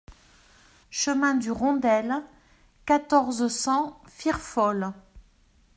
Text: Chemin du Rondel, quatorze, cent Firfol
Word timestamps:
Chemin 0.89 1.35
du 1.35 1.51
Rondel, 1.51 2.23
quatorze, 2.87 3.47
cent 3.49 4.01
Firfol 4.07 4.93